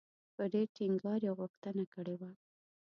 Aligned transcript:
په 0.35 0.43
ډېر 0.53 0.67
ټینګار 0.75 1.21
یې 1.27 1.31
غوښتنه 1.39 1.83
کړې 1.93 2.15
وه. 2.21 2.31